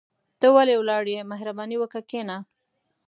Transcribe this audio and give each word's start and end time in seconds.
ته 0.39 0.47
ولي 0.55 0.75
ولاړ 0.77 1.03
يى 1.15 1.21
مهرباني 1.31 1.75
وکاه 1.79 2.03
کشينه 2.07 2.37